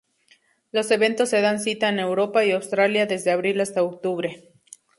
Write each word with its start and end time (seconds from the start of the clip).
Los 0.71 0.89
eventos 0.89 1.29
se 1.29 1.41
dan 1.41 1.59
cita 1.59 1.87
en 1.89 1.99
Europa 1.99 2.43
y 2.43 2.49
Australia 2.53 3.05
desde 3.05 3.29
abril 3.29 3.61
hasta 3.61 3.83
octubre. 3.83 4.49